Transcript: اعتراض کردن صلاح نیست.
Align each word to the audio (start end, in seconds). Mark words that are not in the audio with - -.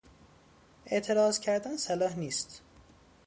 اعتراض 0.85 1.39
کردن 1.39 1.77
صلاح 1.77 2.15
نیست. 2.15 2.61